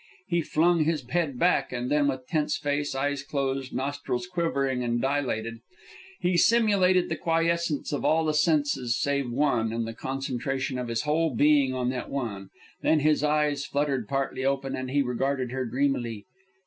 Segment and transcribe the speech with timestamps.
[0.27, 5.59] He flung his head back, and with tense face, eyes closed, nostrils quivering and dilated,
[6.21, 11.03] he simulated the quiescence of all the senses save one and the concentration of his
[11.03, 12.49] whole being upon that one.
[12.81, 16.25] Then his eyes fluttered partly open and he regarded her dreamily.